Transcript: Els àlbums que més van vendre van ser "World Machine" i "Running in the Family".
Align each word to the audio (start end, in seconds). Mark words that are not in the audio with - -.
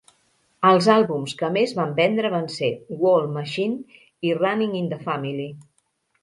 Els 0.67 0.85
àlbums 0.93 1.35
que 1.41 1.49
més 1.57 1.73
van 1.79 1.93
vendre 1.99 2.31
van 2.35 2.47
ser 2.53 2.71
"World 3.03 3.29
Machine" 3.37 4.01
i 4.31 4.33
"Running 4.41 4.75
in 4.83 4.91
the 4.95 5.01
Family". 5.05 5.47